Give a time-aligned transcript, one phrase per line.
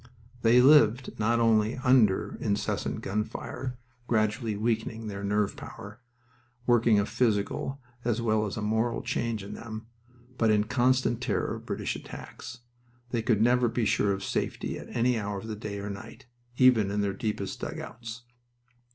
[0.41, 3.77] They lived not only under incessant gun fire,
[4.07, 6.01] gradually weakening their nerve power,
[6.65, 9.85] working a physical as well as a moral change in them,
[10.39, 12.61] but in constant terror of British attacks.
[13.11, 16.25] They could never be sure of safety at any hour of the day or night,
[16.57, 18.23] even in their deepest dugouts.